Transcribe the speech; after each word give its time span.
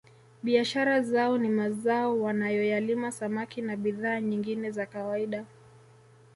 Biashara 0.43 1.01
zao 1.01 1.37
ni 1.37 1.49
mazao 1.49 2.21
wanayoyalima 2.21 3.11
samaki 3.11 3.61
na 3.61 3.75
bidhaa 3.77 4.19
nyingine 4.21 4.71
za 4.71 4.85
kawaida 4.85 5.45